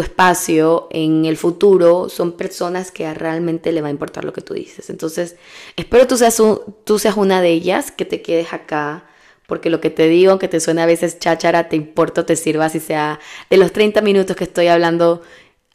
espacio 0.00 0.88
en 0.90 1.24
el 1.24 1.36
futuro 1.36 2.08
son 2.08 2.32
personas 2.32 2.90
que 2.90 3.12
realmente 3.14 3.72
le 3.72 3.80
va 3.82 3.88
a 3.88 3.90
importar 3.90 4.24
lo 4.24 4.32
que 4.32 4.40
tú 4.42 4.54
dices. 4.54 4.90
Entonces, 4.90 5.36
espero 5.76 6.06
tú 6.06 6.16
seas, 6.16 6.40
tú 6.84 6.98
seas 6.98 7.16
una 7.16 7.40
de 7.40 7.50
ellas, 7.50 7.90
que 7.92 8.04
te 8.04 8.22
quedes 8.22 8.52
acá, 8.52 9.06
porque 9.46 9.70
lo 9.70 9.80
que 9.80 9.90
te 9.90 10.08
digo, 10.08 10.32
aunque 10.32 10.48
te 10.48 10.60
suene 10.60 10.82
a 10.82 10.86
veces 10.86 11.18
cháchara, 11.18 11.68
te 11.68 11.76
importa, 11.76 12.26
te 12.26 12.36
sirva, 12.36 12.68
si 12.68 12.80
sea 12.80 13.20
de 13.50 13.56
los 13.56 13.72
30 13.72 14.00
minutos 14.02 14.36
que 14.36 14.44
estoy 14.44 14.68
hablando, 14.68 15.22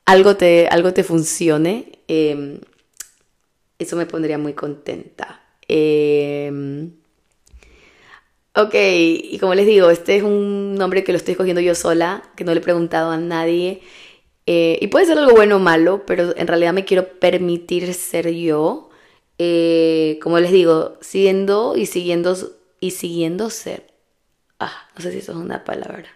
algo 0.06 0.36
te, 0.36 0.68
algo 0.68 0.94
te 0.94 1.04
funcione. 1.04 2.00
Em, 2.08 2.60
eso 3.80 3.96
me 3.96 4.06
pondría 4.06 4.38
muy 4.38 4.54
contenta. 4.54 5.42
Eh, 5.68 6.92
Ok, 8.54 8.74
y 8.76 9.38
como 9.40 9.56
les 9.56 9.66
digo, 9.66 9.90
este 9.90 10.18
es 10.18 10.24
un 10.24 10.76
nombre 10.76 11.06
que 11.06 11.14
lo 11.14 11.18
estoy 11.18 11.34
escogiendo 11.34 11.62
yo 11.62 11.74
sola, 11.74 12.22
que 12.36 12.44
no 12.44 12.54
le 12.54 12.60
he 12.60 12.64
preguntado 12.64 13.10
a 13.10 13.18
nadie. 13.18 13.82
Eh, 14.46 14.80
y 14.82 14.88
puede 14.88 15.06
ser 15.06 15.18
algo 15.18 15.34
bueno 15.34 15.58
o 15.58 15.60
malo, 15.60 16.04
pero 16.06 16.36
en 16.36 16.48
realidad 16.48 16.74
me 16.74 16.86
quiero 16.86 17.20
permitir 17.20 17.94
ser 17.94 18.32
yo. 18.34 18.90
Eh, 19.38 20.20
como 20.22 20.40
les 20.40 20.52
digo, 20.52 20.98
siguiendo 21.02 21.76
y 21.76 21.86
siguiendo 21.86 22.36
y 22.80 22.92
siguiendo 22.92 23.50
ser. 23.50 23.94
Ah, 24.60 24.88
no 24.96 25.02
sé 25.02 25.12
si 25.12 25.20
eso 25.20 25.32
es 25.32 25.38
una 25.38 25.64
palabra. 25.64 26.10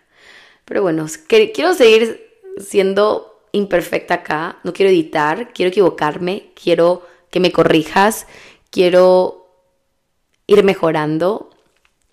Pero 0.65 0.81
bueno, 0.81 1.05
quiero 1.27 1.73
seguir 1.73 2.39
siendo 2.57 3.41
imperfecta 3.51 4.15
acá. 4.15 4.59
No 4.63 4.73
quiero 4.73 4.91
editar, 4.91 5.53
quiero 5.53 5.69
equivocarme, 5.69 6.51
quiero 6.61 7.07
que 7.29 7.39
me 7.39 7.51
corrijas, 7.51 8.27
quiero 8.69 9.47
ir 10.47 10.63
mejorando 10.63 11.49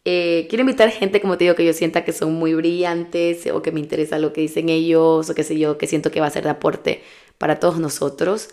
eh, 0.04 0.46
quiero 0.48 0.62
invitar 0.62 0.90
gente, 0.90 1.20
como 1.20 1.38
te 1.38 1.44
digo, 1.44 1.54
que 1.56 1.64
yo 1.64 1.72
sienta 1.72 2.04
que 2.04 2.12
son 2.12 2.34
muy 2.34 2.54
brillantes 2.54 3.46
o 3.52 3.62
que 3.62 3.72
me 3.72 3.80
interesa 3.80 4.18
lo 4.18 4.32
que 4.32 4.40
dicen 4.40 4.68
ellos 4.68 5.30
o 5.30 5.34
qué 5.34 5.44
sé 5.44 5.58
yo, 5.58 5.78
que 5.78 5.86
siento 5.86 6.10
que 6.10 6.20
va 6.20 6.26
a 6.26 6.30
ser 6.30 6.44
de 6.44 6.50
aporte 6.50 7.02
para 7.38 7.60
todos 7.60 7.78
nosotros. 7.78 8.50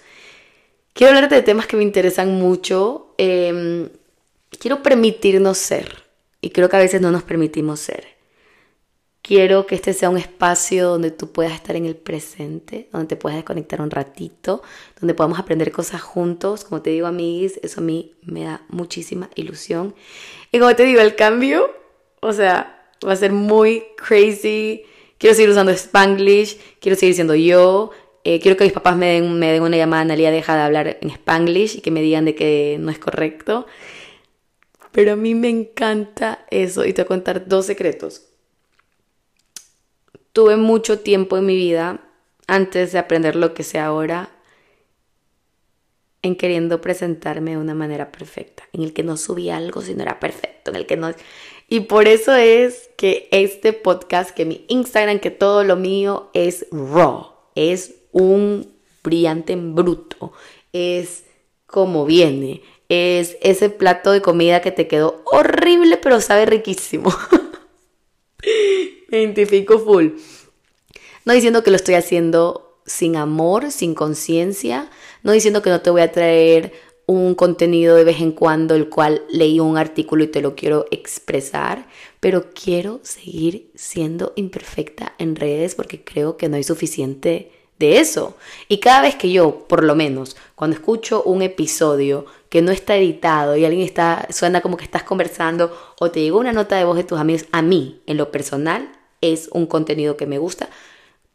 quiero 0.93 1.13
hablarte 1.15 1.35
de 1.35 1.43
temas 1.43 1.67
que 1.67 1.77
me 1.77 1.83
interesan 1.83 2.35
mucho. 2.35 3.13
Em, 3.17 3.89
quiero 4.59 4.83
permitirnos 4.83 5.57
ser. 5.57 6.03
Y 6.41 6.51
creo 6.51 6.69
que 6.69 6.77
a 6.77 6.79
veces 6.79 7.01
no 7.01 7.11
nos 7.11 7.23
permitimos 7.23 7.79
ser. 7.79 8.18
Quiero 9.21 9.67
que 9.67 9.75
este 9.75 9.93
sea 9.93 10.09
un 10.09 10.17
espacio 10.17 10.87
donde 10.87 11.11
tú 11.11 11.31
puedas 11.31 11.53
estar 11.53 11.75
en 11.75 11.85
el 11.85 11.95
presente, 11.95 12.89
donde 12.91 13.07
te 13.07 13.15
puedas 13.15 13.37
desconectar 13.37 13.81
un 13.81 13.91
ratito, 13.91 14.63
donde 14.99 15.13
podamos 15.13 15.39
aprender 15.39 15.71
cosas 15.71 16.01
juntos. 16.01 16.63
Como 16.63 16.81
te 16.81 16.91
digo, 16.91 17.05
amiguis, 17.05 17.59
eso 17.61 17.81
a 17.81 17.83
mí 17.83 18.15
me 18.23 18.45
da 18.45 18.65
muchísima 18.69 19.29
ilusión. 19.35 19.93
Y 20.51 20.59
como 20.59 20.73
te 20.75 20.83
digo, 20.83 21.01
el 21.01 21.15
cambio, 21.15 21.69
o 22.21 22.31
sea, 22.33 22.89
va 23.05 23.11
a 23.11 23.17
ser 23.17 23.33
muy 23.33 23.83
crazy. 23.97 24.83
Quiero 25.17 25.35
seguir 25.35 25.49
usando 25.49 25.71
Spanglish, 25.73 26.57
quiero 26.79 26.97
seguir 26.97 27.15
siendo 27.15 27.35
yo. 27.35 27.91
Eh, 28.23 28.39
quiero 28.39 28.57
que 28.57 28.63
mis 28.63 28.73
papás 28.73 28.95
me 28.95 29.07
den, 29.13 29.37
me 29.37 29.51
den 29.51 29.63
una 29.63 29.77
llamada, 29.77 30.01
Analia, 30.03 30.31
deja 30.31 30.55
de 30.55 30.61
hablar 30.61 30.97
en 31.01 31.09
Spanglish 31.09 31.77
y 31.77 31.81
que 31.81 31.91
me 31.91 32.01
digan 32.01 32.25
de 32.25 32.35
que 32.35 32.77
no 32.79 32.89
es 32.89 32.99
correcto. 32.99 33.67
Pero 34.91 35.13
a 35.13 35.15
mí 35.17 35.35
me 35.35 35.49
encanta 35.49 36.45
eso 36.49 36.85
y 36.85 36.93
te 36.93 37.03
voy 37.03 37.05
a 37.05 37.07
contar 37.07 37.47
dos 37.47 37.65
secretos. 37.65 38.28
Tuve 40.33 40.57
mucho 40.57 40.99
tiempo 40.99 41.37
en 41.37 41.45
mi 41.45 41.55
vida, 41.55 42.01
antes 42.47 42.91
de 42.91 42.99
aprender 42.99 43.35
lo 43.35 43.53
que 43.53 43.63
sé 43.63 43.79
ahora, 43.79 44.29
en 46.21 46.35
queriendo 46.35 46.81
presentarme 46.81 47.51
de 47.51 47.57
una 47.57 47.73
manera 47.73 48.11
perfecta, 48.11 48.63
en 48.73 48.83
el 48.83 48.93
que 48.93 49.03
no 49.03 49.17
subía 49.17 49.57
algo 49.57 49.81
si 49.81 49.93
no 49.93 50.03
era 50.03 50.19
perfecto, 50.19 50.71
en 50.71 50.77
el 50.77 50.85
que 50.85 50.97
no... 50.97 51.13
Y 51.67 51.81
por 51.81 52.07
eso 52.07 52.35
es 52.35 52.89
que 52.97 53.27
este 53.31 53.73
podcast, 53.73 54.31
que 54.31 54.45
mi 54.45 54.65
Instagram, 54.67 55.19
que 55.19 55.31
todo 55.31 55.63
lo 55.63 55.75
mío 55.75 56.29
es 56.33 56.65
raw, 56.71 57.33
es 57.55 57.95
un 58.11 58.73
brillante 59.03 59.53
en 59.53 59.75
bruto, 59.75 60.33
es 60.73 61.23
como 61.67 62.05
viene, 62.05 62.63
es 62.89 63.37
ese 63.41 63.69
plato 63.69 64.11
de 64.11 64.21
comida 64.21 64.61
que 64.61 64.71
te 64.71 64.87
quedó 64.87 65.21
horrible 65.25 65.97
pero 65.97 66.19
sabe 66.21 66.45
riquísimo. 66.47 67.13
Me 69.11 69.21
identifico 69.21 69.79
full. 69.79 70.09
No 71.25 71.33
diciendo 71.33 71.63
que 71.63 71.71
lo 71.71 71.75
estoy 71.75 71.95
haciendo 71.95 72.81
sin 72.85 73.15
amor, 73.15 73.71
sin 73.71 73.93
conciencia, 73.93 74.89
no 75.23 75.31
diciendo 75.31 75.61
que 75.61 75.69
no 75.69 75.81
te 75.81 75.89
voy 75.89 76.01
a 76.01 76.11
traer 76.11 76.73
un 77.05 77.33
contenido 77.33 77.95
de 77.95 78.03
vez 78.03 78.21
en 78.21 78.31
cuando 78.31 78.75
el 78.75 78.87
cual 78.87 79.23
leí 79.29 79.59
un 79.59 79.77
artículo 79.77 80.23
y 80.23 80.27
te 80.27 80.41
lo 80.41 80.55
quiero 80.55 80.85
expresar, 80.91 81.87
pero 82.19 82.51
quiero 82.53 82.99
seguir 83.01 83.71
siendo 83.73 84.33
imperfecta 84.35 85.15
en 85.17 85.35
redes 85.35 85.73
porque 85.73 86.03
creo 86.03 86.37
que 86.37 86.49
no 86.49 86.57
hay 86.57 86.63
suficiente 86.63 87.51
de 87.79 87.99
eso. 87.99 88.35
Y 88.67 88.77
cada 88.79 89.01
vez 89.01 89.15
que 89.15 89.31
yo, 89.31 89.65
por 89.67 89.83
lo 89.83 89.95
menos, 89.95 90.37
cuando 90.53 90.75
escucho 90.75 91.23
un 91.23 91.41
episodio 91.41 92.27
que 92.49 92.61
no 92.61 92.71
está 92.71 92.95
editado 92.95 93.57
y 93.57 93.65
alguien 93.65 93.85
está, 93.85 94.27
suena 94.29 94.61
como 94.61 94.77
que 94.77 94.83
estás 94.83 95.01
conversando 95.01 95.75
o 95.99 96.11
te 96.11 96.21
llegó 96.21 96.39
una 96.39 96.53
nota 96.53 96.75
de 96.75 96.85
voz 96.85 96.97
de 96.97 97.05
tus 97.05 97.19
amigos, 97.19 97.47
a 97.51 97.63
mí, 97.63 98.01
en 98.05 98.17
lo 98.17 98.31
personal, 98.31 98.98
es 99.21 99.49
un 99.51 99.65
contenido 99.67 100.17
que 100.17 100.25
me 100.25 100.37
gusta 100.37 100.69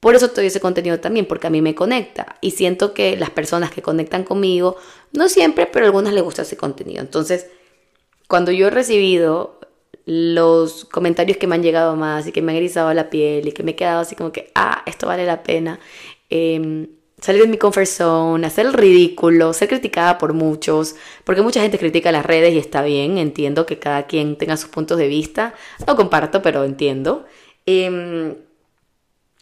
por 0.04 0.14
eso 0.14 0.26
estoy 0.26 0.44
ese 0.44 0.60
contenido 0.60 1.00
también, 1.00 1.24
porque 1.24 1.46
a 1.46 1.50
mí 1.50 1.62
me 1.62 1.74
conecta. 1.74 2.36
Y 2.42 2.50
siento 2.50 2.92
que 2.92 3.16
las 3.16 3.30
personas 3.30 3.70
que 3.70 3.80
conectan 3.80 4.22
conmigo, 4.22 4.76
no 5.12 5.30
siempre, 5.30 5.64
pero 5.64 5.86
a 5.86 5.88
algunas 5.88 6.12
les 6.12 6.22
gusta 6.22 6.42
ese 6.42 6.58
contenido. 6.58 7.00
Entonces, 7.00 7.46
cuando 8.28 8.52
yo 8.52 8.66
he 8.66 8.70
recibido 8.70 9.60
los 10.04 10.84
comentarios 10.84 11.38
que 11.38 11.46
me 11.46 11.54
han 11.54 11.62
llegado 11.62 11.96
más 11.96 12.26
y 12.26 12.32
que 12.32 12.42
me 12.42 12.52
han 12.52 12.58
erizado 12.58 12.92
la 12.92 13.08
piel 13.08 13.48
y 13.48 13.52
que 13.52 13.62
me 13.62 13.70
he 13.70 13.76
quedado 13.76 14.00
así 14.00 14.14
como 14.14 14.30
que, 14.30 14.52
ah, 14.54 14.82
esto 14.84 15.06
vale 15.06 15.24
la 15.24 15.42
pena. 15.42 15.80
Em, 16.28 16.86
salir 17.18 17.40
de 17.40 17.48
mi 17.48 17.56
comfort 17.56 17.88
hacer 18.44 18.66
el 18.66 18.74
ridículo, 18.74 19.54
ser 19.54 19.68
criticada 19.70 20.18
por 20.18 20.34
muchos, 20.34 20.96
porque 21.24 21.40
mucha 21.40 21.62
gente 21.62 21.78
critica 21.78 22.12
las 22.12 22.26
redes 22.26 22.52
y 22.52 22.58
está 22.58 22.82
bien, 22.82 23.16
entiendo 23.16 23.64
que 23.64 23.78
cada 23.78 24.06
quien 24.06 24.36
tenga 24.36 24.58
sus 24.58 24.68
puntos 24.68 24.98
de 24.98 25.08
vista, 25.08 25.54
no 25.86 25.96
comparto, 25.96 26.42
pero 26.42 26.64
entiendo. 26.64 27.24
Eh, 27.66 28.36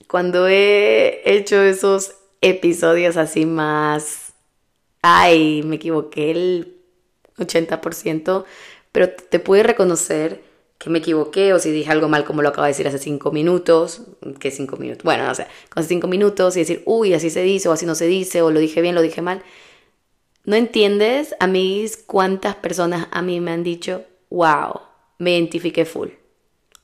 cuando 0.07 0.47
he 0.47 1.23
hecho 1.25 1.63
esos 1.63 2.15
episodios 2.41 3.17
así 3.17 3.47
más, 3.47 4.35
ay, 5.01 5.63
me 5.65 5.77
equivoqué 5.77 6.31
el 6.31 6.77
80%, 7.39 8.45
pero 8.93 9.11
te 9.11 9.39
pude 9.39 9.63
reconocer 9.63 10.43
que 10.79 10.91
me 10.91 10.99
equivoqué 10.99 11.53
o 11.53 11.59
si 11.59 11.71
dije 11.71 11.91
algo 11.93 12.09
mal 12.09 12.25
como 12.25 12.43
lo 12.43 12.49
acabo 12.49 12.65
de 12.65 12.73
decir 12.73 12.89
hace 12.89 12.99
cinco 12.99 13.31
minutos, 13.31 14.03
que 14.41 14.51
cinco 14.51 14.77
minutos, 14.77 15.05
bueno, 15.05 15.25
no 15.25 15.35
sé, 15.35 15.47
con 15.71 15.85
cinco 15.85 16.09
minutos 16.09 16.57
y 16.57 16.61
decir, 16.61 16.83
uy, 16.87 17.15
así 17.15 17.31
se 17.31 17.43
dice 17.43 17.69
o 17.69 17.73
así 17.73 17.87
no 17.87 17.95
se 17.95 18.07
dice 18.07 18.43
o 18.43 18.51
lo 18.51 18.59
dije 18.59 18.83
bien, 18.83 18.95
lo 18.95 19.03
dije 19.03 19.23
mal. 19.23 19.43
¿No 20.45 20.57
entiendes, 20.57 21.37
a 21.39 21.47
mí 21.47 21.87
cuántas 22.07 22.57
personas 22.57 23.07
a 23.13 23.23
mí 23.23 23.41
me 23.41 23.53
han 23.53 23.63
dicho, 23.63 24.05
wow, 24.29 24.81
me 25.19 25.33
identifiqué 25.33 25.85
full? 25.85 26.09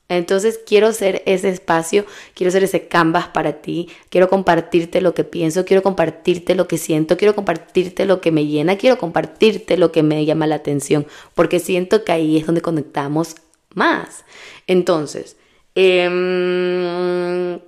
Entonces 0.09 0.59
quiero 0.65 0.91
ser 0.91 1.21
ese 1.27 1.49
espacio, 1.49 2.03
quiero 2.33 2.49
ser 2.51 2.63
ese 2.63 2.87
canvas 2.87 3.27
para 3.27 3.61
ti, 3.61 3.87
quiero 4.09 4.27
compartirte 4.27 5.01
lo 5.01 5.13
que 5.13 5.23
pienso, 5.23 5.65
quiero 5.65 5.83
compartirte 5.83 6.55
lo 6.55 6.67
que 6.67 6.79
siento, 6.79 7.15
quiero 7.15 7.35
compartirte 7.35 8.05
lo 8.05 8.19
que 8.19 8.31
me 8.31 8.47
llena, 8.47 8.75
quiero 8.77 8.97
compartirte 8.97 9.77
lo 9.77 9.91
que 9.91 10.01
me 10.01 10.25
llama 10.25 10.47
la 10.47 10.55
atención, 10.55 11.05
porque 11.35 11.59
siento 11.59 12.03
que 12.03 12.11
ahí 12.11 12.37
es 12.37 12.47
donde 12.47 12.61
conectamos 12.61 13.35
más. 13.75 14.25
Entonces, 14.65 15.37
em, 15.75 17.59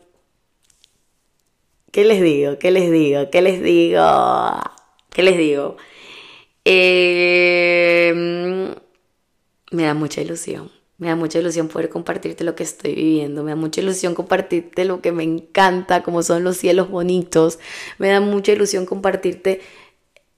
¿qué 1.91 2.03
les 2.05 2.21
digo? 2.23 2.57
¿Qué 2.59 2.71
les 2.71 2.91
digo? 2.91 3.29
¿Qué 3.31 3.41
les 3.43 3.61
digo? 3.61 4.01
¿Qué 5.11 5.23
les 5.23 5.37
digo? 5.37 5.77
Em, 6.65 8.15
me 9.71 9.83
da 9.83 9.93
mucha 9.93 10.21
ilusión 10.21 10.80
me 11.01 11.07
da 11.07 11.15
mucha 11.15 11.39
ilusión 11.39 11.67
poder 11.67 11.89
compartirte 11.89 12.43
lo 12.43 12.53
que 12.53 12.61
estoy 12.61 12.93
viviendo, 12.93 13.41
me 13.43 13.49
da 13.49 13.55
mucha 13.55 13.81
ilusión 13.81 14.13
compartirte 14.13 14.85
lo 14.85 15.01
que 15.01 15.11
me 15.11 15.23
encanta, 15.23 16.03
como 16.03 16.21
son 16.21 16.43
los 16.43 16.57
cielos 16.57 16.91
bonitos, 16.91 17.57
me 17.97 18.09
da 18.09 18.21
mucha 18.21 18.51
ilusión 18.51 18.85
compartirte 18.85 19.61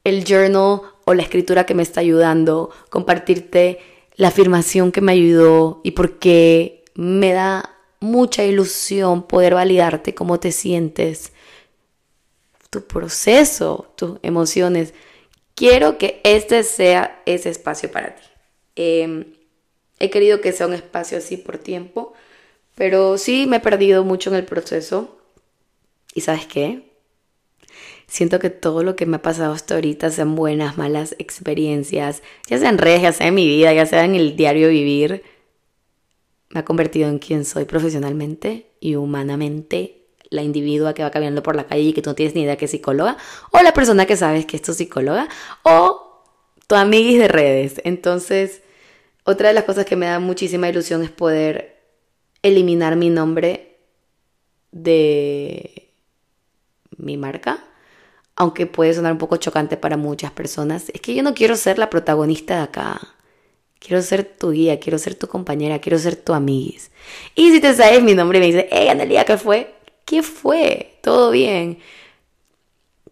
el 0.05 0.24
journal 0.24 0.79
o 1.03 1.13
la 1.13 1.22
escritura 1.22 1.65
que 1.65 1.74
me 1.74 1.84
está 1.84 2.00
ayudando, 2.00 2.70
compartirte 2.89 3.79
la 4.15 4.29
afirmación 4.29 4.93
que 4.93 5.01
me 5.01 5.12
ayudó 5.12 5.82
y 5.84 5.91
porque 5.91 6.86
me 6.96 7.34
da 7.34 7.70
mucha 8.00 8.46
ilusión 8.46 9.24
poder 9.24 9.55
validarte 9.55 10.15
cómo 10.15 10.39
te 10.39 10.53
sientes, 10.53 11.34
tu 12.70 12.88
proceso, 12.88 13.91
tus 13.98 14.17
emociones. 14.22 14.93
Quiero 15.55 15.98
que 15.98 16.22
este 16.24 16.63
sea 16.63 17.22
ese 17.25 17.50
espacio 17.50 17.91
para 17.91 18.15
ti. 18.15 18.24
Eh, 18.77 19.42
He 20.00 20.09
querido 20.09 20.41
que 20.41 20.51
sea 20.51 20.67
un 20.67 20.73
espacio 20.73 21.17
así 21.17 21.38
por 21.38 21.57
tiempo, 21.57 22.13
pero 22.75 23.17
sí 23.17 23.45
me 23.47 23.57
he 23.57 23.59
perdido 23.59 24.03
mucho 24.03 24.29
en 24.29 24.35
el 24.38 24.45
proceso. 24.45 25.17
¿Y 26.13 26.21
sabes 26.21 26.45
qué? 26.45 26.91
Siento 28.07 28.39
que 28.39 28.50
todo 28.50 28.83
lo 28.83 28.95
que 28.95 29.05
me 29.05 29.17
ha 29.17 29.21
pasado 29.21 29.53
hasta 29.53 29.75
ahorita, 29.75 30.09
sean 30.09 30.35
buenas, 30.35 30.77
malas 30.77 31.15
experiencias, 31.19 32.21
ya 32.47 32.57
sea 32.59 32.69
en 32.69 32.77
redes, 32.77 33.01
ya 33.01 33.12
sea 33.12 33.27
en 33.27 33.35
mi 33.35 33.47
vida, 33.47 33.73
ya 33.73 33.85
sea 33.85 34.05
en 34.05 34.15
el 34.15 34.35
diario 34.35 34.69
vivir, 34.69 35.23
me 36.50 36.59
ha 36.59 36.65
convertido 36.65 37.09
en 37.09 37.19
quien 37.19 37.45
soy 37.45 37.65
profesionalmente 37.65 38.67
y 38.79 38.95
humanamente 38.95 40.03
la 40.29 40.41
individua 40.41 40.93
que 40.93 41.03
va 41.03 41.12
caminando 41.12 41.43
por 41.43 41.55
la 41.55 41.67
calle 41.67 41.81
y 41.83 41.93
que 41.93 42.01
tú 42.01 42.09
no 42.09 42.15
tienes 42.15 42.35
ni 42.35 42.41
idea 42.41 42.57
que 42.57 42.65
es 42.65 42.71
psicóloga, 42.71 43.17
o 43.51 43.62
la 43.62 43.73
persona 43.73 44.05
que 44.05 44.17
sabes 44.17 44.45
que 44.45 44.57
es 44.57 44.63
tu 44.63 44.73
psicóloga, 44.73 45.29
o 45.63 46.23
tu 46.67 46.75
amiguis 46.75 47.19
de 47.19 47.27
redes. 47.27 47.81
Entonces, 47.83 48.62
otra 49.23 49.47
de 49.49 49.53
las 49.53 49.63
cosas 49.63 49.85
que 49.85 49.95
me 49.95 50.07
da 50.07 50.19
muchísima 50.19 50.69
ilusión 50.69 51.03
es 51.03 51.09
poder 51.09 51.81
eliminar 52.41 52.95
mi 52.95 53.09
nombre 53.09 53.77
de 54.71 55.91
mi 56.97 57.17
marca, 57.17 57.63
aunque 58.35 58.65
puede 58.65 58.93
sonar 58.93 59.13
un 59.13 59.17
poco 59.17 59.37
chocante 59.37 59.77
para 59.77 59.97
muchas 59.97 60.31
personas. 60.31 60.89
Es 60.93 61.01
que 61.01 61.13
yo 61.13 61.23
no 61.23 61.33
quiero 61.33 61.55
ser 61.55 61.77
la 61.79 61.89
protagonista 61.89 62.57
de 62.57 62.63
acá. 62.63 62.99
Quiero 63.79 64.01
ser 64.01 64.23
tu 64.23 64.51
guía, 64.51 64.79
quiero 64.79 64.97
ser 64.97 65.15
tu 65.15 65.27
compañera, 65.27 65.79
quiero 65.79 65.99
ser 65.99 66.15
tu 66.15 66.33
amiguis. 66.33 66.91
Y 67.35 67.51
si 67.51 67.59
te 67.59 67.73
sabes 67.73 68.01
mi 68.01 68.15
nombre 68.15 68.37
y 68.37 68.41
me 68.41 68.47
dices, 68.47 68.65
hey, 68.71 68.87
Analia, 68.87 69.25
¿qué 69.25 69.37
fue? 69.37 69.75
¿Qué 70.05 70.23
fue? 70.23 70.97
Todo 71.01 71.31
bien. 71.31 71.79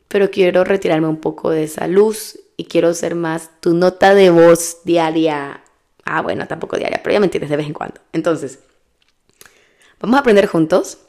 Pero 0.08 0.32
quiero 0.32 0.64
retirarme 0.64 1.08
un 1.08 1.20
poco 1.20 1.50
de 1.50 1.64
esa 1.64 1.88
luz 1.88 2.40
y 2.58 2.66
quiero 2.66 2.94
ser 2.94 3.16
más 3.16 3.50
tu 3.60 3.74
nota 3.74 4.14
de 4.14 4.30
voz 4.30 4.80
diaria 4.84 5.62
Ah, 6.06 6.22
bueno, 6.22 6.48
tampoco 6.48 6.78
diaria, 6.78 7.02
pero 7.04 7.14
ya 7.14 7.20
me 7.20 7.26
entiendes 7.26 7.50
de 7.50 7.58
vez 7.58 7.68
en 7.68 7.74
cuando. 7.74 8.02
Entonces, 8.14 8.60
vamos 10.00 10.18
a 10.18 10.20
aprender 10.22 10.48
juntos. 10.48 11.00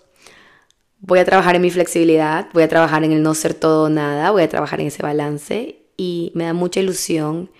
Voy 1.00 1.18
a 1.18 1.24
trabajar 1.24 1.56
en 1.56 1.62
mi 1.62 1.70
flexibilidad, 1.70 2.48
voy 2.52 2.62
a 2.62 2.68
trabajar 2.68 3.02
en 3.02 3.12
el 3.12 3.22
no 3.22 3.34
ser 3.34 3.54
todo 3.54 3.84
o 3.84 3.88
nada, 3.88 4.30
voy 4.30 4.42
a 4.42 4.48
trabajar 4.48 4.80
en 4.80 4.86
ese 4.86 5.02
balance 5.02 5.82
y 5.96 6.30
me 6.34 6.44
da 6.44 6.52
mucha 6.52 6.80
ilusión 6.80 7.50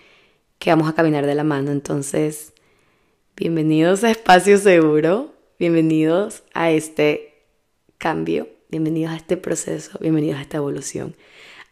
que 0.59 0.69
vamos 0.69 0.87
a 0.87 0.93
caminar 0.93 1.25
de 1.25 1.35
la 1.35 1.43
mano. 1.43 1.71
Entonces, 1.71 2.53
bienvenidos 3.35 4.05
a 4.05 4.11
Espacio 4.11 4.57
Seguro, 4.57 5.33
bienvenidos 5.59 6.43
a 6.53 6.71
este 6.71 7.43
cambio, 7.97 8.47
bienvenidos 8.69 9.11
a 9.11 9.17
este 9.17 9.35
proceso, 9.35 9.97
bienvenidos 9.99 10.39
a 10.39 10.43
esta 10.43 10.57
evolución. 10.57 11.15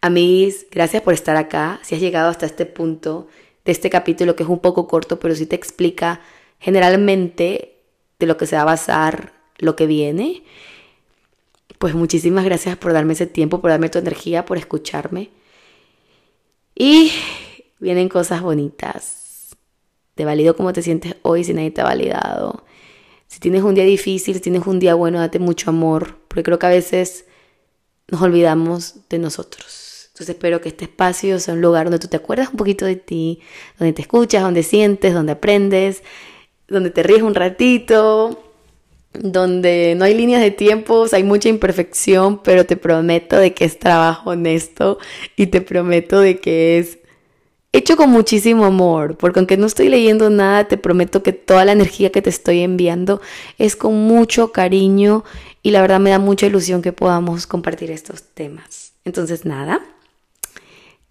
Amigos, 0.02 0.66
gracias 0.72 1.04
por 1.04 1.14
estar 1.14 1.38
acá. 1.38 1.80
Si 1.84 1.96
has 1.96 2.02
llegado 2.02 2.30
hasta 2.30 2.46
este 2.46 2.66
punto 2.66 3.28
de 3.66 3.72
este 3.72 3.90
capítulo 3.90 4.36
que 4.36 4.44
es 4.44 4.50
un 4.50 4.60
poco 4.60 4.88
corto, 4.88 5.20
pero 5.20 5.36
sí 5.36 5.46
te 5.46 5.56
explica 5.56 6.22
generalmente 6.60 7.76
de 8.20 8.26
lo 8.28 8.38
que 8.38 8.46
se 8.46 8.56
va 8.56 8.64
a 8.64 8.66
basar 8.66 9.34
lo 9.58 9.76
que 9.76 9.86
viene. 9.86 10.44
Pues 11.80 11.96
muchísimas 11.96 12.46
gracias 12.46 12.78
por 12.78 12.94
darme 12.94 13.14
ese 13.14 13.28
tiempo, 13.28 13.62
por 13.62 13.72
darme 13.72 13.90
tu 13.90 14.00
energía, 14.00 14.46
por 14.46 14.58
escucharme. 14.58 15.30
Y 16.76 17.12
vienen 17.80 18.10
cosas 18.10 18.42
bonitas. 18.42 19.56
Te 20.16 20.26
valido 20.26 20.56
cómo 20.56 20.74
te 20.74 20.82
sientes 20.82 21.16
hoy 21.24 21.44
si 21.44 21.54
nadie 21.54 21.72
te 21.72 21.82
ha 21.82 21.86
validado. 21.86 22.64
Si 23.28 23.40
tienes 23.40 23.64
un 23.64 23.76
día 23.76 23.86
difícil, 23.86 24.36
si 24.36 24.42
tienes 24.42 24.68
un 24.68 24.80
día 24.80 24.94
bueno, 24.94 25.20
date 25.20 25.40
mucho 25.40 25.70
amor, 25.70 26.18
porque 26.28 26.44
creo 26.44 26.60
que 26.60 26.66
a 26.66 26.70
veces 26.70 27.26
nos 28.08 28.22
olvidamos 28.22 29.08
de 29.10 29.20
nosotros. 29.20 29.91
Entonces 30.14 30.36
espero 30.36 30.60
que 30.60 30.70
este 30.70 30.86
espacio 30.86 31.40
sea 31.40 31.54
un 31.54 31.62
lugar 31.62 31.86
donde 31.86 32.00
tú 32.00 32.08
te 32.08 32.18
acuerdas 32.18 32.50
un 32.50 32.58
poquito 32.58 32.86
de 32.86 32.98
ti, 32.98 33.40
donde 33.80 33.94
te 33.94 34.02
escuchas, 34.02 34.44
donde 34.44 34.62
sientes, 34.62 35.14
donde 35.14 35.32
aprendes, 35.32 36.04
donde 36.68 36.90
te 36.90 37.02
ríes 37.02 37.22
un 37.22 37.34
ratito, 37.34 38.44
donde 39.14 39.96
no 39.98 40.04
hay 40.06 40.14
líneas 40.14 40.42
de 40.42 40.52
tiempos, 40.52 41.14
hay 41.14 41.24
mucha 41.24 41.48
imperfección, 41.48 42.42
pero 42.44 42.66
te 42.66 42.76
prometo 42.76 43.38
de 43.38 43.54
que 43.54 43.66
es 43.66 43.80
trabajo 43.80 44.32
honesto 44.32 45.00
y 45.38 45.48
te 45.48 45.62
prometo 45.62 46.20
de 46.20 46.40
que 46.40 46.78
es 46.80 47.00
hecho 47.74 47.96
con 47.96 48.10
muchísimo 48.10 48.66
amor, 48.66 49.18
porque 49.18 49.40
aunque 49.40 49.56
no 49.56 49.66
estoy 49.66 49.88
leyendo 49.88 50.30
nada, 50.30 50.68
te 50.68 50.78
prometo 50.78 51.24
que 51.24 51.32
toda 51.32 51.64
la 51.64 51.72
energía 51.72 52.12
que 52.12 52.22
te 52.22 52.30
estoy 52.30 52.62
enviando 52.62 53.22
es 53.58 53.78
con 53.78 53.96
mucho 53.96 54.52
cariño 54.52 55.24
y 55.64 55.72
la 55.72 55.82
verdad 55.82 56.00
me 56.00 56.10
da 56.10 56.20
mucha 56.20 56.48
ilusión 56.48 56.82
que 56.82 56.92
podamos 56.92 57.48
compartir 57.48 57.92
estos 57.92 58.24
temas. 58.24 58.94
Entonces, 59.06 59.46
nada, 59.46 59.82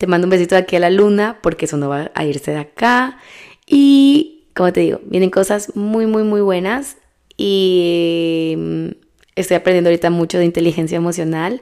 te 0.00 0.06
mando 0.06 0.24
un 0.24 0.30
besito 0.30 0.54
de 0.54 0.62
aquí 0.62 0.76
a 0.76 0.80
la 0.80 0.88
luna 0.88 1.40
porque 1.42 1.66
eso 1.66 1.76
no 1.76 1.90
va 1.90 2.10
a 2.14 2.24
irse 2.24 2.52
de 2.52 2.56
acá. 2.56 3.18
Y 3.66 4.46
como 4.54 4.72
te 4.72 4.80
digo, 4.80 5.00
vienen 5.04 5.28
cosas 5.28 5.76
muy, 5.76 6.06
muy, 6.06 6.22
muy 6.22 6.40
buenas. 6.40 6.96
Y 7.36 8.54
mm, 8.56 8.86
estoy 9.36 9.58
aprendiendo 9.58 9.90
ahorita 9.90 10.08
mucho 10.08 10.38
de 10.38 10.46
inteligencia 10.46 10.96
emocional. 10.96 11.60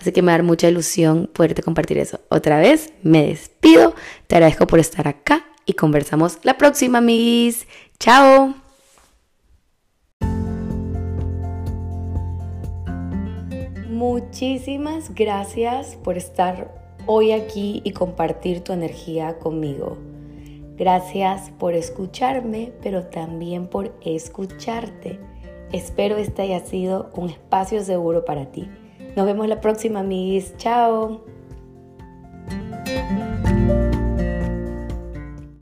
Así 0.00 0.12
que 0.12 0.22
me 0.22 0.30
da 0.30 0.40
mucha 0.40 0.68
ilusión 0.68 1.28
poderte 1.32 1.64
compartir 1.64 1.98
eso. 1.98 2.20
Otra 2.28 2.60
vez, 2.60 2.92
me 3.02 3.26
despido. 3.26 3.96
Te 4.28 4.36
agradezco 4.36 4.68
por 4.68 4.78
estar 4.78 5.08
acá 5.08 5.44
y 5.66 5.72
conversamos 5.72 6.38
la 6.44 6.56
próxima, 6.56 6.98
amiguis. 6.98 7.66
Chao. 7.98 8.54
Muchísimas 13.88 15.12
gracias 15.12 15.96
por 15.96 16.16
estar 16.16 16.79
hoy 17.06 17.32
aquí 17.32 17.80
y 17.84 17.92
compartir 17.92 18.62
tu 18.62 18.72
energía 18.72 19.38
conmigo. 19.38 19.96
Gracias 20.76 21.50
por 21.58 21.74
escucharme, 21.74 22.72
pero 22.82 23.04
también 23.04 23.66
por 23.66 23.92
escucharte. 24.02 25.18
Espero 25.72 26.16
este 26.16 26.42
haya 26.42 26.60
sido 26.60 27.10
un 27.14 27.30
espacio 27.30 27.82
seguro 27.82 28.24
para 28.24 28.46
ti. 28.46 28.68
Nos 29.16 29.26
vemos 29.26 29.46
la 29.48 29.60
próxima, 29.60 30.00
amigos. 30.00 30.54
Chao. 30.56 31.39